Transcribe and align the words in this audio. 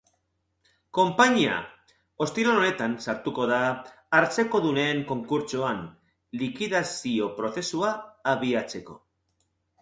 Konpainia 0.97 1.57
ostiral 2.25 2.61
honetan 2.61 2.95
sartuko 3.13 3.45
da 3.51 3.59
hartzekodunen 4.21 5.03
konkurtsoan, 5.13 5.85
likidazio 6.43 7.29
prozesua 7.43 7.93
abiatzeko. 8.35 8.99